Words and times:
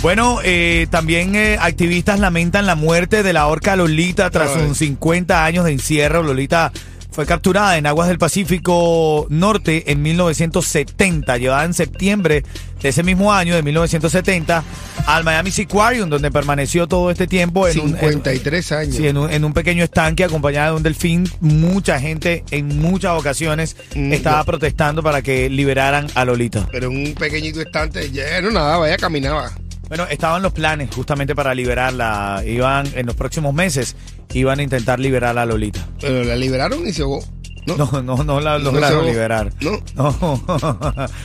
Bueno, 0.00 0.38
eh, 0.44 0.86
también 0.90 1.34
eh, 1.34 1.56
activistas 1.60 2.20
lamentan 2.20 2.66
la 2.66 2.76
muerte 2.76 3.22
de 3.24 3.32
la 3.32 3.48
orca 3.48 3.74
Lolita 3.74 4.30
tras 4.30 4.50
Ay. 4.54 4.68
sus 4.68 4.78
50 4.78 5.44
años 5.44 5.64
de 5.64 5.72
encierro. 5.72 6.22
Lolita 6.22 6.72
fue 7.10 7.26
capturada 7.26 7.76
en 7.78 7.86
aguas 7.86 8.06
del 8.06 8.16
Pacífico 8.16 9.26
Norte 9.28 9.90
en 9.90 10.00
1970, 10.02 11.36
llevada 11.38 11.64
en 11.64 11.74
septiembre 11.74 12.44
de 12.80 12.88
ese 12.90 13.02
mismo 13.02 13.32
año, 13.34 13.56
de 13.56 13.62
1970, 13.64 14.62
al 15.04 15.24
Miami 15.24 15.50
Sea 15.50 15.64
Aquarium, 15.64 16.08
donde 16.08 16.30
permaneció 16.30 16.86
todo 16.86 17.10
este 17.10 17.26
tiempo 17.26 17.66
en 17.66 17.80
un, 17.80 17.88
en- 17.96 17.98
53 17.98 18.72
años. 18.72 18.94
Sí, 18.96 19.08
en 19.08 19.16
un, 19.16 19.28
en 19.32 19.44
un 19.44 19.52
pequeño 19.52 19.82
estanque 19.82 20.22
acompañada 20.22 20.70
de 20.70 20.76
un 20.76 20.82
delfín. 20.84 21.28
Mucha 21.40 21.98
gente 21.98 22.44
en 22.52 22.78
muchas 22.80 23.18
ocasiones 23.18 23.74
Mm, 23.96 24.12
estaba 24.12 24.38
yo- 24.38 24.44
protestando 24.44 25.02
para 25.02 25.22
que 25.22 25.50
liberaran 25.50 26.06
a 26.14 26.24
Lolita. 26.24 26.68
Pero 26.70 26.88
en 26.88 27.08
un 27.08 27.14
pequeñito 27.14 27.60
estante, 27.60 28.12
ya 28.12 28.40
no 28.40 28.52
nadaba, 28.52 28.88
ya 28.88 28.96
caminaba. 28.96 29.50
Bueno, 29.88 30.06
estaban 30.10 30.42
los 30.42 30.52
planes 30.52 30.90
justamente 30.94 31.34
para 31.34 31.54
liberarla. 31.54 32.42
Iban 32.46 32.86
en 32.94 33.06
los 33.06 33.16
próximos 33.16 33.54
meses, 33.54 33.96
iban 34.34 34.58
a 34.60 34.62
intentar 34.62 35.00
liberar 35.00 35.36
a 35.38 35.46
Lolita. 35.46 35.86
Pero 36.00 36.24
la 36.24 36.36
liberaron 36.36 36.86
y 36.86 36.92
se 36.92 37.02
ahogó. 37.02 37.24
No, 37.66 37.76
No, 37.76 38.02
no, 38.02 38.24
no 38.24 38.40
la 38.40 38.58
No 38.58 38.72
lograron 38.72 39.04
liberar. 39.04 39.52
no. 39.60 39.82
No. 39.94 40.12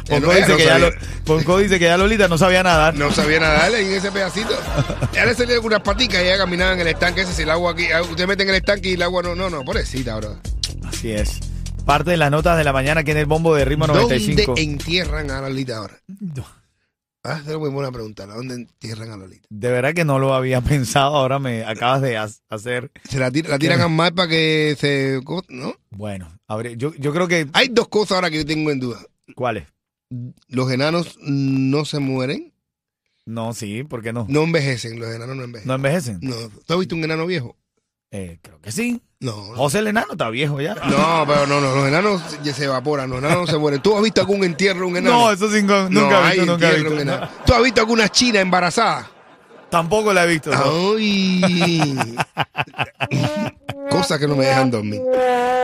Ponco 0.09 0.33
dice, 0.33 0.47
no 0.49 0.57
que 0.57 0.65
ya. 0.65 0.77
Lo- 0.77 0.91
Ponco 1.25 1.57
dice 1.57 1.79
que 1.79 1.85
ya 1.85 1.97
Lolita 1.97 2.27
no 2.27 2.37
sabía 2.37 2.63
nadar. 2.63 2.95
No 2.95 3.11
sabía 3.13 3.39
nadarle 3.39 3.81
en 3.81 3.93
ese 3.93 4.11
pedacito. 4.11 4.51
Ya 5.13 5.25
le 5.25 5.33
salían 5.35 5.55
algunas 5.57 5.79
paticas 5.81 6.21
y 6.21 6.25
ella 6.25 6.37
caminaba 6.37 6.73
en 6.73 6.81
el 6.81 6.87
estanque 6.87 7.21
ese. 7.21 7.33
Si 7.33 7.43
el 7.43 7.49
agua 7.49 7.71
aquí, 7.71 7.85
ah, 7.91 8.01
usted 8.01 8.27
mete 8.27 8.43
en 8.43 8.49
el 8.49 8.55
estanque 8.55 8.89
y 8.89 8.93
el 8.93 9.01
agua 9.03 9.23
no, 9.23 9.35
no, 9.35 9.49
no, 9.49 9.63
pobrecita, 9.63 10.17
bro. 10.17 10.37
Así 10.85 11.11
es. 11.11 11.39
Parte 11.85 12.11
de 12.11 12.17
las 12.17 12.29
notas 12.31 12.57
de 12.57 12.63
la 12.65 12.73
mañana 12.73 13.01
aquí 13.01 13.11
en 13.11 13.17
el 13.17 13.25
bombo 13.25 13.55
de 13.55 13.63
ritmo 13.65 13.87
95. 13.87 14.43
¿Dónde 14.47 14.61
entierran 14.63 15.31
a 15.31 15.41
Lolita 15.41 15.77
ahora? 15.77 15.93
Ah, 17.25 17.41
es 17.47 17.57
muy 17.57 17.69
buena 17.69 17.91
pregunta. 17.91 18.23
¿a 18.23 18.27
¿Dónde 18.27 18.55
entierran 18.55 19.11
a 19.11 19.17
Lolita? 19.17 19.47
De 19.49 19.71
verdad 19.71 19.93
que 19.93 20.03
no 20.03 20.19
lo 20.19 20.33
había 20.33 20.59
pensado. 20.61 21.15
Ahora 21.15 21.39
me 21.39 21.63
acabas 21.63 22.01
de 22.01 22.17
ha- 22.17 22.27
hacer. 22.49 22.91
Se 23.09 23.17
la, 23.19 23.31
tir- 23.31 23.47
la 23.47 23.57
tiran 23.59 23.79
al 23.81 23.89
mar 23.89 24.13
para 24.13 24.27
que 24.27 24.75
se... 24.77 25.21
¿No? 25.49 25.73
Bueno, 25.91 26.37
yo, 26.75 26.93
yo 26.95 27.13
creo 27.13 27.27
que. 27.27 27.47
Hay 27.53 27.69
dos 27.69 27.87
cosas 27.87 28.15
ahora 28.15 28.29
que 28.29 28.37
yo 28.37 28.45
tengo 28.45 28.71
en 28.71 28.79
duda. 28.79 28.99
¿Cuáles? 29.35 29.65
Los 30.49 30.69
enanos 30.71 31.17
no 31.21 31.85
se 31.85 31.99
mueren, 31.99 32.53
No, 33.25 33.53
sí, 33.53 33.83
¿por 33.83 34.03
qué 34.03 34.11
no? 34.13 34.25
no 34.29 34.43
envejecen. 34.43 34.99
Los 34.99 35.15
enanos 35.15 35.35
no 35.37 35.43
envejecen. 35.45 35.67
¿No 35.69 35.75
envejecen? 35.75 36.19
No. 36.21 36.35
¿Tú 36.65 36.73
has 36.73 36.79
visto 36.79 36.93
un 36.95 37.03
enano 37.05 37.25
viejo? 37.25 37.55
Eh, 38.15 38.37
creo 38.43 38.61
que 38.61 38.71
sí. 38.71 39.01
No. 39.19 39.31
José 39.55 39.79
el 39.79 39.87
enano 39.87 40.11
está 40.11 40.29
viejo 40.29 40.61
ya. 40.61 40.75
No, 40.75 41.23
pero 41.25 41.47
no, 41.47 41.59
no, 41.59 41.73
los 41.75 41.87
enanos 41.87 42.21
ya 42.43 42.53
se 42.53 42.65
evaporan, 42.65 43.09
los 43.09 43.17
enanos 43.17 43.37
no 43.39 43.47
se 43.47 43.57
mueren. 43.57 43.81
¿Tú 43.81 43.97
has 43.97 44.03
visto 44.03 44.21
algún 44.21 44.43
entierro 44.43 44.81
de 44.81 44.85
un 44.85 44.97
enano? 44.97 45.19
No, 45.21 45.31
eso 45.31 45.47
nunca 45.47 45.87
No, 45.89 46.27
he 46.27 46.31
visto, 46.35 46.45
nunca 46.45 46.69
he 46.71 46.75
visto. 46.79 46.99
enano. 46.99 47.27
¿Tú 47.43 47.53
has 47.55 47.63
visto 47.63 47.81
alguna 47.81 48.07
china 48.09 48.39
embarazada? 48.39 49.09
Tampoco 49.71 50.13
la 50.13 50.25
he 50.25 50.27
visto. 50.27 50.51
no. 50.51 50.95
Ay. 50.95 52.05
Cosas 53.89 54.19
que 54.19 54.27
no 54.27 54.35
me 54.35 54.45
dejan 54.45 54.69
dormir. 54.69 55.01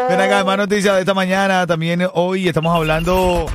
Ven 0.09 0.19
acá, 0.19 0.43
más 0.43 0.57
noticias 0.57 0.95
de 0.95 1.01
esta 1.01 1.13
mañana. 1.13 1.67
También 1.67 2.07
hoy 2.13 2.47
estamos 2.47 2.75
hablando 2.75 3.45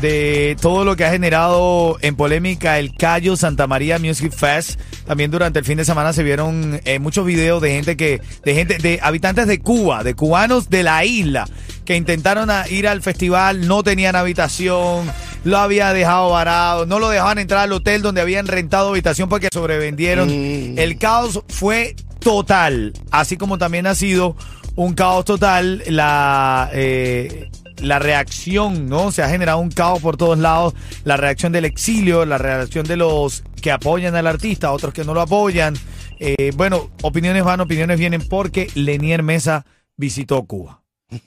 de 0.00 0.56
todo 0.60 0.84
lo 0.84 0.96
que 0.96 1.04
ha 1.04 1.10
generado 1.10 1.98
en 2.00 2.16
polémica 2.16 2.78
el 2.78 2.94
Cayo 2.94 3.36
Santa 3.36 3.66
María 3.66 3.98
Music 3.98 4.32
Fest. 4.32 4.80
También 5.06 5.30
durante 5.30 5.58
el 5.58 5.64
fin 5.64 5.76
de 5.76 5.84
semana 5.84 6.12
se 6.12 6.22
vieron 6.22 6.80
eh, 6.84 6.98
muchos 6.98 7.26
videos 7.26 7.60
de 7.62 7.70
gente 7.70 7.96
que, 7.96 8.20
de 8.44 8.54
gente, 8.54 8.78
de 8.78 8.98
habitantes 9.02 9.46
de 9.46 9.60
Cuba, 9.60 10.02
de 10.04 10.14
cubanos 10.14 10.70
de 10.70 10.82
la 10.82 11.04
isla, 11.04 11.46
que 11.84 11.96
intentaron 11.96 12.50
a- 12.50 12.68
ir 12.68 12.88
al 12.88 13.02
festival, 13.02 13.66
no 13.68 13.82
tenían 13.82 14.16
habitación, 14.16 15.10
lo 15.44 15.58
había 15.58 15.92
dejado 15.92 16.30
varado, 16.30 16.86
no 16.86 16.98
lo 16.98 17.08
dejaban 17.10 17.38
entrar 17.38 17.60
al 17.60 17.72
hotel 17.72 18.00
donde 18.02 18.20
habían 18.20 18.46
rentado 18.46 18.88
habitación 18.90 19.28
porque 19.28 19.48
sobrevendieron. 19.52 20.28
Mm. 20.28 20.78
El 20.78 20.98
caos 20.98 21.40
fue 21.48 21.94
total, 22.20 22.94
así 23.10 23.36
como 23.36 23.58
también 23.58 23.86
ha 23.86 23.94
sido 23.94 24.36
un 24.76 24.94
caos 24.94 25.24
total 25.24 25.82
la 25.86 26.70
eh, 26.72 27.50
la 27.82 27.98
reacción, 27.98 28.88
¿no? 28.88 29.10
Se 29.12 29.22
ha 29.22 29.28
generado 29.28 29.58
un 29.58 29.70
caos 29.70 30.00
por 30.00 30.16
todos 30.16 30.38
lados, 30.38 30.74
la 31.04 31.16
reacción 31.16 31.52
del 31.52 31.64
exilio, 31.64 32.24
la 32.24 32.38
reacción 32.38 32.86
de 32.86 32.96
los 32.96 33.44
que 33.60 33.72
apoyan 33.72 34.14
al 34.16 34.26
artista, 34.26 34.72
otros 34.72 34.94
que 34.94 35.04
no 35.04 35.14
lo 35.14 35.20
apoyan. 35.20 35.74
Eh, 36.20 36.52
bueno, 36.56 36.90
opiniones 37.02 37.44
van, 37.44 37.60
opiniones 37.60 37.98
vienen 37.98 38.26
porque 38.28 38.68
Lenier 38.74 39.22
Mesa 39.22 39.66
visitó 39.96 40.44
Cuba. 40.44 40.82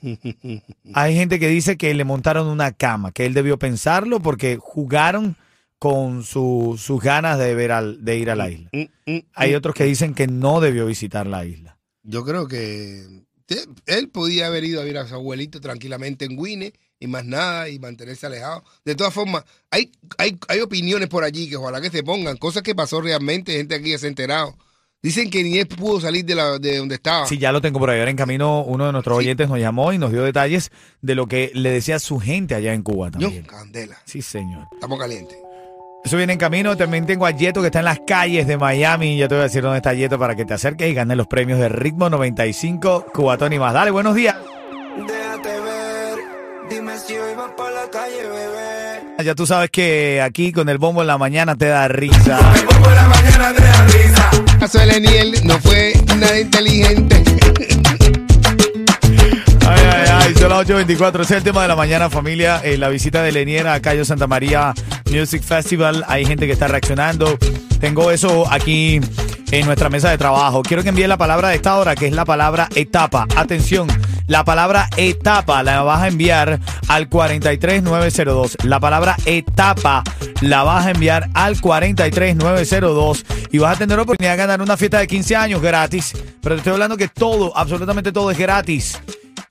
Hay 0.94 1.14
gente 1.14 1.38
que 1.38 1.48
dice 1.48 1.76
que 1.76 1.94
le 1.94 2.04
montaron 2.04 2.46
una 2.48 2.72
cama, 2.72 3.12
que 3.12 3.26
él 3.26 3.34
debió 3.34 3.58
pensarlo 3.58 4.20
porque 4.20 4.56
jugaron 4.60 5.36
con 5.78 6.24
su- 6.24 6.76
sus 6.78 7.00
ganas 7.00 7.38
de, 7.38 7.54
ver 7.54 7.70
al- 7.72 8.04
de 8.04 8.16
ir 8.18 8.30
a 8.30 8.34
la 8.36 8.50
isla. 8.50 8.70
Mm, 8.72 9.12
mm, 9.12 9.18
Hay 9.34 9.52
mm. 9.52 9.56
otros 9.56 9.74
que 9.74 9.84
dicen 9.84 10.14
que 10.14 10.26
no 10.26 10.60
debió 10.60 10.86
visitar 10.86 11.26
la 11.26 11.44
isla. 11.44 11.78
Yo 12.02 12.24
creo 12.24 12.48
que 12.48 13.04
él 13.86 14.08
podía 14.10 14.46
haber 14.48 14.64
ido 14.64 14.80
a 14.80 14.84
ver 14.84 14.98
a 14.98 15.06
su 15.08 15.14
abuelito 15.14 15.60
tranquilamente 15.60 16.24
en 16.24 16.36
Guine 16.36 16.72
y 17.00 17.06
más 17.06 17.24
nada 17.24 17.68
y 17.68 17.78
mantenerse 17.78 18.26
alejado. 18.26 18.64
De 18.84 18.94
todas 18.94 19.14
formas, 19.14 19.44
hay, 19.70 19.90
hay, 20.18 20.36
hay 20.48 20.60
opiniones 20.60 21.08
por 21.08 21.24
allí 21.24 21.48
que 21.48 21.56
ojalá 21.56 21.80
que 21.80 21.90
se 21.90 22.02
pongan, 22.02 22.36
cosas 22.36 22.62
que 22.62 22.74
pasó 22.74 23.00
realmente, 23.00 23.52
gente 23.56 23.74
aquí 23.76 23.96
se 23.96 24.06
ha 24.06 24.08
enterado. 24.08 24.56
Dicen 25.00 25.30
que 25.30 25.44
ni 25.44 25.58
él 25.58 25.68
pudo 25.68 26.00
salir 26.00 26.24
de, 26.24 26.34
la, 26.34 26.58
de 26.58 26.78
donde 26.78 26.96
estaba. 26.96 27.24
Sí, 27.26 27.38
ya 27.38 27.52
lo 27.52 27.60
tengo 27.60 27.78
por 27.78 27.88
ahí. 27.88 28.00
Ahora 28.00 28.10
en 28.10 28.16
camino, 28.16 28.64
uno 28.64 28.86
de 28.86 28.92
nuestros 28.92 29.16
Sí. 29.16 29.24
oyentes 29.24 29.48
nos 29.48 29.60
llamó 29.60 29.92
y 29.92 29.98
nos 29.98 30.10
dio 30.10 30.24
detalles 30.24 30.70
de 31.02 31.14
lo 31.14 31.28
que 31.28 31.52
le 31.54 31.70
decía 31.70 32.00
su 32.00 32.18
gente 32.18 32.56
allá 32.56 32.74
en 32.74 32.82
Cuba 32.82 33.06
Yo, 33.12 33.20
también. 33.28 33.44
candela, 33.44 33.96
Sí, 34.04 34.22
señor. 34.22 34.66
estamos 34.72 34.98
calientes. 34.98 35.38
Eso 36.04 36.16
viene 36.16 36.34
en 36.34 36.38
camino. 36.38 36.76
También 36.76 37.06
tengo 37.06 37.26
a 37.26 37.30
Yeto 37.30 37.60
que 37.60 37.66
está 37.66 37.80
en 37.80 37.84
las 37.86 38.00
calles 38.06 38.46
de 38.46 38.56
Miami. 38.56 39.16
Ya 39.16 39.28
te 39.28 39.34
voy 39.34 39.40
a 39.40 39.44
decir 39.44 39.62
dónde 39.62 39.78
está 39.78 39.92
Yeto 39.94 40.18
para 40.18 40.34
que 40.34 40.44
te 40.44 40.54
acerques 40.54 40.90
y 40.90 40.94
ganes 40.94 41.16
los 41.16 41.26
premios 41.26 41.58
de 41.58 41.68
Ritmo 41.68 42.08
95, 42.08 43.06
Cubatón 43.12 43.52
y 43.52 43.58
más. 43.58 43.74
Dale, 43.74 43.90
buenos 43.90 44.14
días. 44.14 44.36
Déjate 44.96 45.60
ver, 45.60 46.18
dime 46.70 46.98
si 46.98 47.14
hoy 47.14 47.34
vas 47.36 47.50
por 47.56 47.72
la 47.72 47.88
calle, 47.90 48.22
bebé. 48.22 49.24
Ya 49.24 49.34
tú 49.34 49.46
sabes 49.46 49.70
que 49.70 50.22
aquí 50.22 50.52
con 50.52 50.68
el 50.68 50.78
bombo 50.78 51.00
en 51.00 51.08
la 51.08 51.18
mañana 51.18 51.56
te 51.56 51.66
da 51.66 51.88
risa. 51.88 52.38
El 54.52 54.58
caso 54.58 54.78
de 54.78 54.86
Leniel 54.86 55.34
no 55.44 55.58
fue 55.58 55.92
nada 56.16 56.38
inteligente. 56.38 57.27
Las 60.58 60.68
8.24. 60.68 61.20
Ese 61.20 61.34
es 61.34 61.38
el 61.38 61.44
tema 61.44 61.62
de 61.62 61.68
la 61.68 61.76
mañana, 61.76 62.10
familia. 62.10 62.60
Eh, 62.64 62.78
la 62.78 62.88
visita 62.88 63.22
de 63.22 63.32
Leniera 63.32 63.74
a 63.74 63.80
Cayo 63.80 64.04
Santa 64.04 64.26
María 64.26 64.74
Music 65.10 65.42
Festival. 65.42 66.04
Hay 66.08 66.24
gente 66.24 66.46
que 66.46 66.52
está 66.52 66.68
reaccionando. 66.68 67.38
Tengo 67.80 68.10
eso 68.10 68.50
aquí 68.50 69.00
en 69.50 69.66
nuestra 69.66 69.88
mesa 69.88 70.10
de 70.10 70.18
trabajo. 70.18 70.62
Quiero 70.62 70.82
que 70.82 70.88
envíe 70.88 71.06
la 71.06 71.16
palabra 71.16 71.50
de 71.50 71.56
esta 71.56 71.76
hora, 71.76 71.94
que 71.94 72.06
es 72.06 72.12
la 72.12 72.24
palabra 72.24 72.68
etapa. 72.74 73.26
Atención, 73.36 73.88
la 74.26 74.44
palabra 74.44 74.88
etapa 74.96 75.62
la 75.62 75.82
vas 75.82 76.02
a 76.02 76.08
enviar 76.08 76.58
al 76.88 77.08
43902. 77.08 78.56
La 78.64 78.80
palabra 78.80 79.16
etapa 79.26 80.02
la 80.40 80.64
vas 80.64 80.86
a 80.86 80.90
enviar 80.90 81.28
al 81.34 81.60
43902 81.60 83.24
y 83.52 83.58
vas 83.58 83.76
a 83.76 83.78
tener 83.78 83.96
la 83.96 84.02
oportunidad 84.02 84.32
de 84.32 84.38
ganar 84.38 84.62
una 84.62 84.76
fiesta 84.76 84.98
de 84.98 85.06
15 85.06 85.36
años 85.36 85.62
gratis. 85.62 86.14
Pero 86.42 86.56
te 86.56 86.60
estoy 86.60 86.72
hablando 86.72 86.96
que 86.96 87.08
todo, 87.08 87.56
absolutamente 87.56 88.12
todo 88.12 88.30
es 88.30 88.38
gratis. 88.38 88.98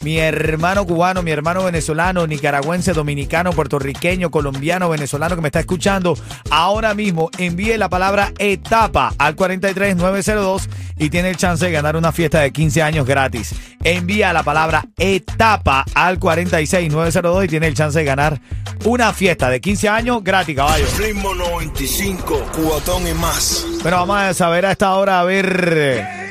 Mi 0.01 0.19
hermano 0.19 0.85
cubano, 0.85 1.23
mi 1.23 1.31
hermano 1.31 1.63
venezolano, 1.63 2.27
nicaragüense, 2.27 2.93
dominicano, 2.93 3.51
puertorriqueño, 3.51 4.29
colombiano, 4.29 4.89
venezolano 4.89 5.35
que 5.35 5.41
me 5.41 5.47
está 5.47 5.59
escuchando, 5.59 6.15
ahora 6.51 6.93
mismo 6.93 7.29
envíe 7.37 7.77
la 7.77 7.89
palabra 7.89 8.31
etapa 8.37 9.13
al 9.17 9.35
43902 9.35 10.69
y 10.97 11.09
tiene 11.09 11.29
el 11.29 11.37
chance 11.37 11.65
de 11.65 11.71
ganar 11.71 11.95
una 11.95 12.11
fiesta 12.11 12.41
de 12.41 12.51
15 12.51 12.81
años 12.81 13.05
gratis. 13.07 13.55
Envía 13.83 14.33
la 14.33 14.43
palabra 14.43 14.85
etapa 14.97 15.85
al 15.95 16.19
46902 16.19 17.45
y 17.45 17.47
tiene 17.47 17.67
el 17.67 17.73
chance 17.73 17.97
de 17.97 18.05
ganar 18.05 18.39
una 18.85 19.13
fiesta 19.13 19.49
de 19.49 19.59
15 19.59 19.89
años 19.89 20.23
gratis, 20.23 20.55
caballo. 20.55 20.85
Ritmo 20.97 21.33
95, 21.33 22.51
cubatón 22.53 23.07
y 23.07 23.13
más. 23.13 23.65
Bueno, 23.81 23.97
vamos 23.97 24.17
a 24.17 24.33
saber 24.33 24.65
a 24.65 24.71
esta 24.71 24.93
hora, 24.93 25.19
a 25.19 25.23
ver. 25.23 26.26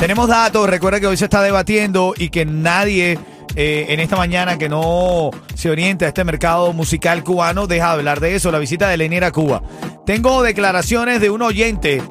Tenemos 0.00 0.28
datos, 0.28 0.68
recuerda 0.68 0.98
que 0.98 1.06
hoy 1.06 1.16
se 1.16 1.26
está 1.26 1.42
debatiendo 1.42 2.14
y 2.16 2.30
que 2.30 2.46
nadie 2.46 3.18
eh, 3.54 3.86
en 3.90 4.00
esta 4.00 4.16
mañana 4.16 4.56
que 4.56 4.68
no 4.68 5.30
se 5.54 5.70
oriente 5.70 6.06
a 6.06 6.08
este 6.08 6.24
mercado 6.24 6.72
musical 6.72 7.22
cubano 7.22 7.66
deja 7.66 7.88
de 7.88 7.92
hablar 7.98 8.18
de 8.20 8.34
eso, 8.34 8.50
la 8.50 8.58
visita 8.58 8.88
de 8.88 8.96
Lenier 8.96 9.24
a 9.24 9.30
Cuba. 9.32 9.62
Tengo 10.06 10.42
declaraciones 10.42 11.20
de 11.20 11.28
un 11.28 11.42
oyente 11.42 12.02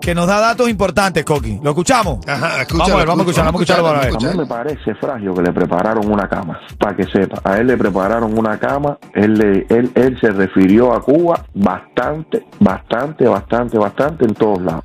que 0.00 0.14
nos 0.14 0.26
da 0.28 0.40
datos 0.40 0.70
importantes, 0.70 1.24
Coqui. 1.26 1.60
¿Lo 1.62 1.70
escuchamos? 1.70 2.26
Ajá, 2.26 2.64
Vamos 2.70 2.90
a 2.90 2.96
ver, 2.96 3.06
vamos 3.06 3.26
a 3.26 3.30
escuchar, 3.30 3.44
vamos 3.44 3.60
a 3.60 3.62
escucharlo 3.64 3.84
para 3.84 4.00
ver. 4.00 4.12
vamos 4.12 4.24
A 4.24 4.30
mí 4.32 4.38
me 4.38 4.46
parece 4.46 4.94
frágil 4.94 5.34
que 5.34 5.42
le 5.42 5.52
prepararon 5.52 6.10
una 6.10 6.26
cama, 6.26 6.58
para 6.78 6.96
que 6.96 7.04
sepa. 7.04 7.38
A 7.44 7.58
él 7.58 7.66
le 7.66 7.76
prepararon 7.76 8.36
una 8.36 8.58
cama, 8.58 8.96
él, 9.12 9.34
le- 9.34 9.66
él, 9.68 9.90
él 9.94 10.16
se 10.18 10.30
refirió 10.30 10.94
a 10.94 11.02
Cuba 11.02 11.44
bastante, 11.52 12.46
bastante, 12.58 13.26
bastante, 13.28 13.76
bastante 13.76 14.24
en 14.24 14.32
todos 14.34 14.62
lados. 14.62 14.84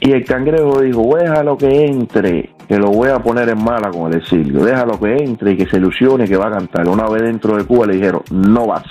Y 0.00 0.12
el 0.12 0.24
cangrejo 0.24 0.80
dijo, 0.80 1.16
déjalo 1.16 1.56
que 1.56 1.86
entre, 1.86 2.50
que 2.68 2.76
lo 2.76 2.90
voy 2.90 3.10
a 3.10 3.18
poner 3.20 3.48
en 3.48 3.62
mala 3.62 3.90
con 3.90 4.12
el 4.12 4.18
exilio, 4.18 4.64
déjalo 4.64 4.98
que 4.98 5.16
entre 5.16 5.52
y 5.52 5.56
que 5.56 5.66
se 5.66 5.78
ilusione 5.78 6.26
que 6.26 6.36
va 6.36 6.48
a 6.48 6.52
cantar. 6.52 6.88
Una 6.88 7.08
vez 7.08 7.22
dentro 7.22 7.56
de 7.56 7.64
Cuba 7.64 7.86
le 7.86 7.94
dijeron, 7.94 8.22
no 8.30 8.66
vas. 8.66 8.84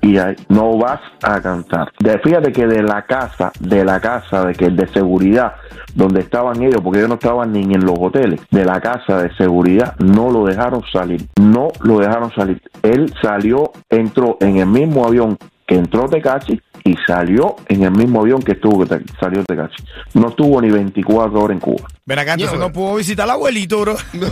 Y 0.00 0.18
ahí, 0.18 0.34
no 0.48 0.76
vas 0.78 1.00
a 1.22 1.40
cantar. 1.40 1.92
De, 2.00 2.18
fíjate 2.18 2.50
que 2.50 2.66
de 2.66 2.82
la 2.82 3.02
casa, 3.02 3.52
de 3.60 3.84
la 3.84 4.00
casa 4.00 4.44
de 4.46 4.54
que 4.54 4.68
de 4.68 4.88
seguridad, 4.88 5.54
donde 5.94 6.20
estaban 6.20 6.60
ellos, 6.60 6.80
porque 6.82 6.98
ellos 6.98 7.08
no 7.08 7.14
estaban 7.16 7.52
ni 7.52 7.62
en 7.62 7.84
los 7.84 7.96
hoteles, 8.00 8.40
de 8.50 8.64
la 8.64 8.80
casa 8.80 9.22
de 9.22 9.32
seguridad, 9.36 9.94
no 9.98 10.30
lo 10.30 10.44
dejaron 10.44 10.82
salir. 10.92 11.28
No 11.40 11.68
lo 11.82 11.98
dejaron 11.98 12.32
salir. 12.32 12.60
Él 12.82 13.12
salió, 13.22 13.70
entró 13.88 14.38
en 14.40 14.56
el 14.56 14.66
mismo 14.66 15.06
avión 15.06 15.38
que 15.66 15.76
entró 15.76 16.08
Tecachi 16.08 16.60
y 16.84 16.96
salió 17.06 17.56
en 17.68 17.84
el 17.84 17.90
mismo 17.92 18.20
avión 18.20 18.42
que 18.42 18.52
estuvo 18.52 18.84
que 18.84 18.96
te- 18.98 19.04
salió 19.20 19.44
Tecachi. 19.44 19.82
No 20.14 20.28
estuvo 20.30 20.60
ni 20.60 20.70
24 20.70 21.40
horas 21.40 21.54
en 21.54 21.60
Cuba. 21.60 21.86
Ven 22.06 22.18
acá, 22.18 22.34
entonces 22.34 22.58
no 22.58 22.72
pudo 22.72 22.96
visitar 22.96 23.24
al 23.24 23.30
abuelito, 23.32 23.80
bro. 23.80 23.96
No. 24.14 24.26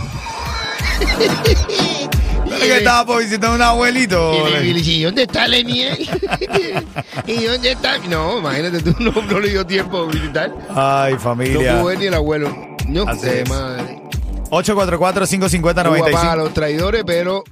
¿Sabes 2.56 2.64
que 2.72 2.78
estaba 2.78 3.06
por 3.06 3.22
visitar 3.22 3.50
a 3.50 3.54
un 3.54 3.62
abuelito? 3.62 4.32
Y, 4.34 4.50
le- 4.72 4.80
y 4.80 4.90
¿y 4.98 5.02
dónde 5.04 5.22
está 5.22 5.46
Lenier? 5.46 5.96
¿Y 7.26 7.44
dónde 7.44 7.72
está? 7.72 7.98
No, 8.08 8.38
imagínate, 8.38 8.82
tú 8.82 8.94
no, 8.98 9.12
no 9.12 9.40
le 9.40 9.50
dio 9.50 9.64
tiempo 9.64 10.06
de 10.06 10.18
visitar. 10.18 10.52
Ay, 10.74 11.14
No 11.14 11.20
familia. 11.20 11.72
pudo 11.74 11.84
ver 11.86 11.98
ni 11.98 12.06
el 12.06 12.14
abuelo. 12.14 12.48
No 12.88 13.08
es. 13.10 13.48
madre. 13.48 14.02
844-550-95. 14.50 16.00
Cuba 16.00 16.10
paga 16.10 16.32
a 16.32 16.36
los 16.36 16.52
traidores, 16.52 17.04
pero, 17.06 17.44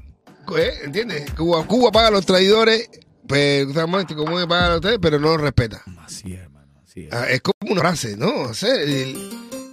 ¿eh? 0.57 0.71
¿entiendes? 0.85 1.31
Cuba, 1.33 1.65
Cuba 1.65 1.93
paga 1.93 2.09
a 2.09 2.11
los 2.11 2.27
traidores, 2.27 2.91
pero, 3.29 3.71
exactamente, 3.71 4.15
como 4.15 4.33
paga 4.49 4.67
a 4.67 4.69
los 4.71 4.81
traidores, 4.81 5.01
pero 5.03 5.19
no 5.21 5.29
los 5.33 5.41
respeta. 5.43 5.83
Así 6.05 6.33
es, 6.35 6.41
hermano. 6.41 6.67
Así 6.85 7.01
es. 7.05 7.13
Ah, 7.13 7.27
es 7.31 7.41
como 7.43 7.73
una 7.73 7.81
frase, 7.83 8.17
¿no? 8.17 8.35
O 8.35 8.55
sea, 8.55 8.75
él, 8.75 9.17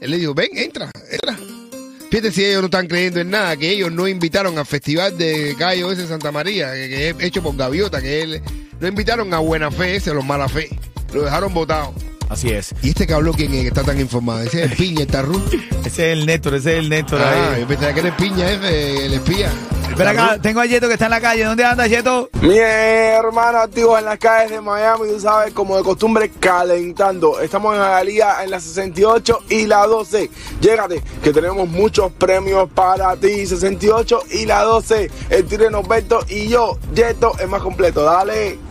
él 0.02 0.12
le 0.12 0.18
dijo, 0.18 0.34
ven, 0.34 0.50
entra, 0.54 0.92
entra. 1.10 1.38
Fíjate 2.12 2.32
si 2.32 2.46
ellos 2.46 2.62
no 2.62 2.66
están 2.66 2.88
creyendo 2.88 3.20
en 3.20 3.32
nada, 3.32 3.58
que 3.58 3.70
ellos 3.72 3.92
no 3.92 4.08
invitaron 4.08 4.58
al 4.58 4.66
festival 4.66 5.18
de 5.18 5.56
Gallo 5.58 5.92
ese 5.92 6.04
en 6.04 6.08
Santa 6.08 6.32
María, 6.32 6.72
que, 6.74 6.88
que 6.90 7.10
es 7.10 7.16
hecho 7.20 7.42
por 7.42 7.56
Gaviota, 7.58 8.02
que 8.02 8.22
él 8.22 8.42
no 8.80 8.88
invitaron 8.88 9.34
a 9.34 9.40
buena 9.40 9.72
fe 9.72 9.96
ese, 9.96 10.12
a 10.12 10.14
los 10.14 10.24
mala 10.24 10.48
fe. 10.48 10.70
Lo 11.14 11.24
dejaron 11.24 11.54
votado. 11.54 11.94
Así 12.30 12.50
es. 12.52 12.74
¿Y 12.82 12.90
este 12.90 13.06
que 13.06 13.14
habló 13.14 13.34
quién 13.34 13.54
es 13.54 13.62
que 13.62 13.68
está 13.68 13.84
tan 13.84 14.00
informado? 14.00 14.42
Ese 14.44 14.64
es 14.64 14.72
el 14.72 14.78
piña, 14.78 15.02
el 15.02 15.08
tarru. 15.08 15.42
Ese 15.86 16.12
es 16.12 16.18
el 16.18 16.26
Néstor, 16.26 16.56
ese 16.56 16.74
es 16.74 16.80
el 16.80 16.90
Néstor 16.90 17.22
Ah, 17.22 17.54
ahí. 17.54 17.62
yo 17.62 17.68
pensaba 17.68 17.94
que 17.94 18.00
era 18.00 18.10
el 18.10 18.16
piña 18.16 18.52
ese, 18.52 19.06
el 19.06 19.14
espía. 19.14 19.52
Ven 19.98 20.08
acá, 20.10 20.38
tengo 20.42 20.60
a 20.60 20.66
Yeto 20.66 20.88
que 20.88 20.94
está 20.94 21.06
en 21.06 21.12
la 21.12 21.22
calle. 21.22 21.46
¿Dónde 21.46 21.64
anda, 21.64 21.88
Yeto? 21.88 22.30
Mi 22.42 22.58
hermano 22.58 23.60
activo 23.60 23.98
en 23.98 24.04
las 24.04 24.18
calles 24.18 24.52
de 24.52 24.60
Miami, 24.60 25.08
tú 25.08 25.20
sabes, 25.22 25.54
como 25.54 25.78
de 25.78 25.84
costumbre, 25.84 26.30
calentando. 26.38 27.40
Estamos 27.40 27.76
en 27.76 27.82
Jalía 27.82 28.44
en 28.44 28.52
la 28.52 28.60
68 28.60 29.40
y 29.50 29.66
la 29.68 29.88
12. 29.88 30.30
Llégate, 30.60 31.02
que 31.24 31.32
tenemos 31.32 31.70
muchos 31.70 32.12
premios 32.12 32.70
para 32.72 33.16
ti. 33.16 33.46
68 33.46 34.24
y 34.32 34.46
la 34.46 34.64
12. 34.64 35.10
El 35.30 35.46
Tigre 35.46 35.72
Norberto 35.72 36.20
y 36.28 36.50
yo, 36.50 36.78
Yeto, 36.94 37.32
es 37.40 37.48
más 37.48 37.62
completo. 37.62 38.04
Dale. 38.04 38.65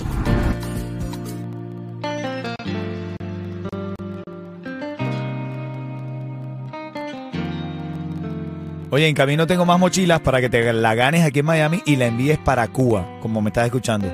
Oye, 8.94 9.08
en 9.08 9.14
camino 9.16 9.48
tengo 9.48 9.66
más 9.66 9.76
mochilas 9.76 10.20
para 10.20 10.40
que 10.40 10.48
te 10.48 10.72
la 10.72 10.94
ganes 10.94 11.24
aquí 11.24 11.40
en 11.40 11.46
Miami 11.46 11.82
y 11.84 11.96
la 11.96 12.06
envíes 12.06 12.38
para 12.38 12.68
Cuba, 12.68 13.18
como 13.20 13.42
me 13.42 13.50
estás 13.50 13.64
escuchando. 13.64 14.06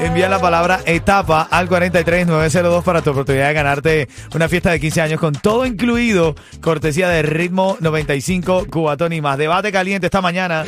Envía 0.00 0.28
la 0.28 0.40
palabra 0.40 0.80
etapa 0.84 1.48
al 1.50 1.68
43902 1.68 2.84
para 2.84 3.00
tu 3.00 3.10
oportunidad 3.10 3.48
de 3.48 3.54
ganarte 3.54 4.08
una 4.34 4.46
fiesta 4.48 4.70
de 4.70 4.78
15 4.78 5.00
años 5.00 5.20
con 5.20 5.32
todo 5.32 5.64
incluido, 5.64 6.34
cortesía 6.60 7.08
de 7.08 7.22
Ritmo 7.22 7.78
95, 7.80 8.66
Cubatón 8.70 9.14
y 9.14 9.22
más. 9.22 9.38
Debate 9.38 9.72
caliente 9.72 10.06
esta 10.06 10.20
mañana. 10.20 10.64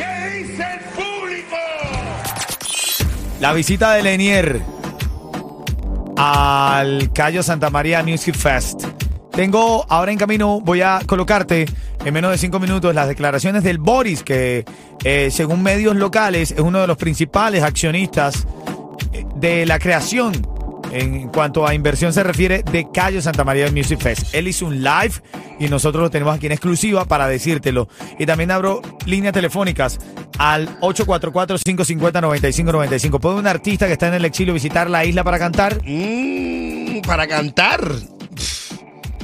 La 3.40 3.52
visita 3.52 3.93
de 3.93 4.02
Lenier 4.02 4.77
al 6.19 7.13
Cayo 7.13 7.43
Santa 7.45 7.71
María 7.71 8.03
Music 8.03 8.35
Fest. 8.35 8.85
Tengo 9.31 9.87
ahora 9.89 10.11
en 10.11 10.19
camino, 10.19 10.61
voy 10.61 10.83
a 10.83 11.01
colocarte 11.07 11.67
en 12.05 12.13
menos 12.13 12.33
de 12.33 12.39
cinco 12.39 12.59
minutos 12.59 12.93
las 12.93 13.07
declaraciones 13.07 13.63
del 13.63 13.79
Boris, 13.79 14.25
que 14.25 14.65
eh, 15.05 15.29
según 15.31 15.63
medios 15.63 15.95
locales 15.95 16.51
es 16.51 16.59
uno 16.59 16.81
de 16.81 16.89
los 16.89 16.97
principales 16.97 17.63
accionistas 17.63 18.49
eh, 19.13 19.25
de 19.37 19.65
la 19.65 19.79
creación 19.79 20.33
en 20.92 21.28
cuanto 21.28 21.66
a 21.66 21.75
inversión 21.75 22.12
se 22.12 22.23
refiere 22.23 22.62
de 22.62 22.88
Cayo 22.92 23.21
Santa 23.23 23.45
María 23.45 23.71
Music 23.71 23.99
Fest. 24.00 24.35
Él 24.35 24.49
hizo 24.49 24.66
un 24.66 24.83
live 24.83 25.12
y 25.59 25.68
nosotros 25.68 26.02
lo 26.02 26.11
tenemos 26.11 26.37
aquí 26.37 26.47
en 26.47 26.52
exclusiva 26.52 27.04
para 27.04 27.28
decírtelo. 27.28 27.88
Y 28.18 28.26
también 28.26 28.50
abro 28.50 28.80
líneas 29.07 29.33
telefónicas 29.35 29.99
al 30.38 30.78
844-550-9595. 30.80 33.21
¿Puede 33.21 33.37
un 33.37 33.47
artista 33.47 33.87
que 33.87 33.92
está 33.92 34.09
en 34.09 34.14
el 34.14 34.25
exilio 34.25 34.54
visitar 34.54 34.88
la 34.90 35.04
isla 35.04 35.25
para 35.25 35.38
cantar? 35.38 35.80
Mm, 35.85 37.00
para 37.07 37.26
cantar. 37.26 37.80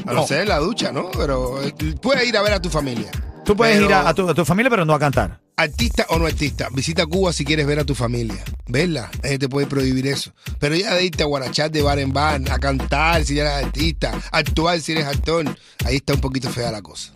A 0.07 0.13
no 0.13 0.27
No. 0.29 0.37
en 0.37 0.49
la 0.49 0.59
ducha, 0.59 0.93
¿no? 0.93 1.11
Pero 1.17 1.63
eh, 1.63 1.73
puedes 2.01 2.27
ir 2.29 2.37
a 2.37 2.43
ver 2.43 2.53
a 2.53 2.61
tu 2.61 2.69
familia. 2.69 3.07
Tú 3.45 3.57
puedes 3.57 3.77
Pero- 3.77 3.87
ir 3.87 3.95
a, 3.95 4.09
a 4.09 4.15
tu, 4.15 4.29
a 4.29 4.35
tu 4.35 4.45
familia, 4.45 4.71
pero 4.71 4.85
no 4.85 4.93
a 4.95 4.99
cantar. 4.99 5.41
Artista 5.57 6.05
o 6.09 6.19
no 6.19 6.27
artista, 6.27 6.69
visita 6.73 7.07
Cuba 7.07 7.33
si 7.33 7.45
quieres 7.45 7.65
ver 7.65 7.79
a 7.79 7.85
tu 7.85 7.95
familia. 7.95 8.43
Verla, 8.67 9.09
nadie 9.23 9.39
te 9.39 9.49
puede 9.49 9.69
prohibir 9.69 10.05
eso. 10.09 10.33
Pero 10.59 10.75
ya 10.75 10.93
de 10.95 11.05
irte 11.05 11.23
a 11.23 11.27
guarachar 11.27 11.71
de 11.71 11.81
bar 11.81 12.01
en 12.01 12.13
bar, 12.13 12.41
a 12.51 12.59
cantar 12.59 13.25
si 13.25 13.39
eres 13.39 13.53
artista, 13.53 14.21
actuar 14.33 14.81
si 14.81 14.91
eres 14.93 15.05
actor, 15.05 15.45
ahí 15.85 15.97
está 15.97 16.15
un 16.15 16.21
poquito 16.21 16.51
fea 16.51 16.73
la 16.73 16.83
cosa. 16.83 17.13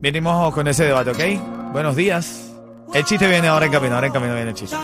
Venimos 0.00 0.54
con 0.54 0.66
ese 0.68 0.84
debate, 0.84 1.10
¿ok? 1.10 1.72
Buenos 1.72 1.94
días. 1.94 2.48
El 2.94 3.04
chiste 3.04 3.28
viene 3.28 3.48
ahora 3.48 3.66
en 3.66 3.72
camino, 3.72 3.94
ahora 3.94 4.06
en 4.06 4.12
camino 4.14 4.34
viene 4.34 4.50
el 4.50 4.56
chiste. 4.56 4.76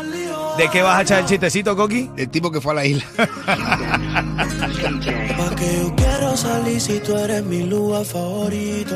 ¿De 0.59 0.69
qué 0.69 0.83
vas 0.83 0.99
a 0.99 1.03
echar 1.03 1.21
el 1.21 1.27
chistecito, 1.27 1.75
Coqui? 1.75 2.11
El 2.17 2.29
tipo 2.29 2.51
que 2.51 2.61
fue 2.61 2.73
a 2.73 2.75
la 2.75 2.85
isla. 2.85 3.07
Pa' 6.43 6.63
que 6.63 6.75
yo 6.75 6.79
quiero 6.79 6.81
salir 6.81 6.81
si 6.81 7.01
tú 7.01 7.17
eres 7.17 7.45
mi 7.45 7.63
lugar 7.65 8.05
favorito. 8.05 8.95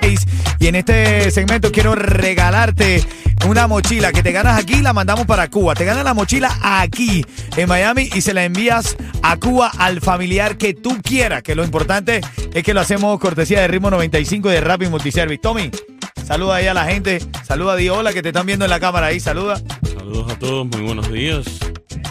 gratis. 0.00 0.26
Y 0.58 0.66
en 0.66 0.76
este 0.76 1.30
segmento 1.30 1.70
quiero 1.72 1.94
regalarte 1.94 3.02
una 3.48 3.66
mochila 3.66 4.12
que 4.12 4.22
te 4.22 4.32
ganas 4.32 4.58
aquí 4.60 4.74
y 4.74 4.82
la 4.82 4.92
mandamos 4.92 5.26
para 5.26 5.48
Cuba. 5.48 5.74
Te 5.74 5.84
ganas 5.84 6.04
la 6.04 6.14
mochila 6.14 6.56
aquí 6.62 7.24
en 7.56 7.68
Miami 7.68 8.08
y 8.14 8.20
se 8.20 8.34
la 8.34 8.44
envías 8.44 8.96
a 9.22 9.36
Cuba 9.36 9.70
al 9.78 10.00
familiar 10.00 10.56
que 10.56 10.74
tú 10.74 11.00
quieras. 11.02 11.42
Que 11.42 11.54
lo 11.54 11.64
importante 11.64 12.20
es 12.52 12.62
que 12.62 12.74
lo 12.74 12.80
hacemos 12.80 13.18
cortesía 13.20 13.60
de 13.60 13.68
Ritmo 13.68 13.90
95 13.90 14.48
y 14.48 14.52
de 14.52 14.60
Rapid 14.60 14.88
Multiservice. 14.88 15.40
Tommy, 15.40 15.70
saluda 16.26 16.56
ahí 16.56 16.66
a 16.66 16.74
la 16.74 16.84
gente. 16.86 17.20
Saluda 17.46 17.74
a 17.74 17.76
Diola 17.76 18.12
que 18.12 18.22
te 18.22 18.28
están 18.28 18.46
viendo 18.46 18.64
en 18.64 18.70
la 18.70 18.80
cámara 18.80 19.06
ahí. 19.06 19.20
Saluda. 19.20 19.62
Saludos 19.96 20.32
a 20.32 20.38
todos, 20.38 20.66
muy 20.66 20.82
buenos 20.82 21.10
días. 21.10 21.46